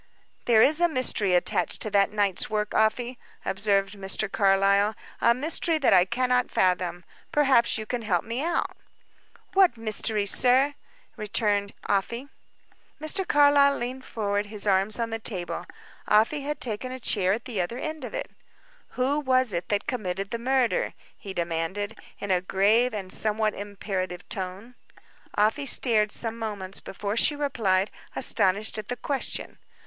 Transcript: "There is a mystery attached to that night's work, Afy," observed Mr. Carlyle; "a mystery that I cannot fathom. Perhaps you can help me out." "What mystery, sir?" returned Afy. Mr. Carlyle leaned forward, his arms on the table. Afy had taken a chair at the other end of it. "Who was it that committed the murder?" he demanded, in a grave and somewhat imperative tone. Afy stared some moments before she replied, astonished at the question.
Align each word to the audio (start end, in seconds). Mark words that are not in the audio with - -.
"There 0.45 0.63
is 0.63 0.81
a 0.81 0.87
mystery 0.89 1.35
attached 1.35 1.79
to 1.83 1.91
that 1.91 2.11
night's 2.11 2.49
work, 2.49 2.73
Afy," 2.73 3.19
observed 3.45 3.93
Mr. 3.95 4.31
Carlyle; 4.31 4.95
"a 5.21 5.35
mystery 5.35 5.77
that 5.77 5.93
I 5.93 6.05
cannot 6.05 6.49
fathom. 6.49 7.05
Perhaps 7.31 7.77
you 7.77 7.85
can 7.85 8.01
help 8.01 8.23
me 8.23 8.43
out." 8.43 8.75
"What 9.53 9.77
mystery, 9.77 10.25
sir?" 10.25 10.73
returned 11.17 11.73
Afy. 11.85 12.29
Mr. 12.99 13.27
Carlyle 13.27 13.77
leaned 13.77 14.03
forward, 14.03 14.47
his 14.47 14.65
arms 14.65 14.97
on 14.97 15.11
the 15.11 15.19
table. 15.19 15.67
Afy 16.07 16.41
had 16.41 16.59
taken 16.59 16.91
a 16.91 16.99
chair 16.99 17.33
at 17.33 17.45
the 17.45 17.61
other 17.61 17.77
end 17.77 18.03
of 18.03 18.15
it. 18.15 18.31
"Who 18.97 19.19
was 19.19 19.53
it 19.53 19.69
that 19.69 19.85
committed 19.85 20.31
the 20.31 20.39
murder?" 20.39 20.95
he 21.15 21.31
demanded, 21.31 21.95
in 22.17 22.31
a 22.31 22.41
grave 22.41 22.91
and 22.91 23.13
somewhat 23.13 23.53
imperative 23.53 24.27
tone. 24.29 24.73
Afy 25.37 25.67
stared 25.67 26.11
some 26.11 26.39
moments 26.39 26.79
before 26.79 27.15
she 27.15 27.35
replied, 27.35 27.91
astonished 28.15 28.79
at 28.79 28.87
the 28.87 28.97
question. 28.97 29.59